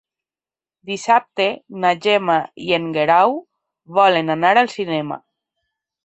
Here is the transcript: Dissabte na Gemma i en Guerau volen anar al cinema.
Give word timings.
Dissabte 0.91 1.43
na 1.83 1.91
Gemma 2.05 2.37
i 2.69 2.73
en 2.77 2.87
Guerau 2.95 3.35
volen 3.99 4.35
anar 4.37 4.55
al 4.63 4.71
cinema. 4.77 5.19